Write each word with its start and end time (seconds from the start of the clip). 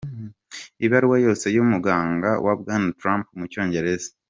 Ibaruwa 0.85 1.17
yose 1.25 1.45
y'umuganga 1.55 2.29
wa 2.45 2.53
Bwana 2.59 2.89
Trump 2.99 3.25
mu 3.37 3.45
Cyongereza:. 3.51 4.09